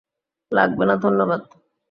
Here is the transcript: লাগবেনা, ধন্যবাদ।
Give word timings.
লাগবেনা, 0.51 0.95
ধন্যবাদ। 0.95 1.41